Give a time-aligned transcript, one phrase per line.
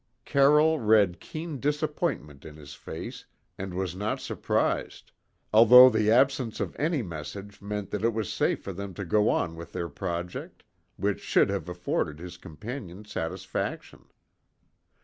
[0.25, 3.25] Carroll read keen disappointment in his face,
[3.59, 5.11] and was not surprised,
[5.53, 9.29] although the absence of any message meant that it was safe for them to go
[9.29, 10.63] on with their project,
[10.97, 14.05] which should have afforded his companion satisfaction.